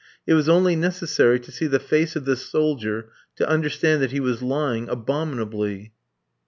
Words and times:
It 0.25 0.33
was 0.33 0.49
only 0.49 0.75
necessary 0.75 1.39
to 1.41 1.51
see 1.51 1.67
the 1.67 1.77
face 1.79 2.15
of 2.15 2.25
this 2.25 2.43
soldier 2.43 3.11
to 3.35 3.47
understand 3.47 4.01
that 4.01 4.09
he 4.09 4.19
was 4.19 4.41
lying 4.41 4.89
abominably. 4.89 5.93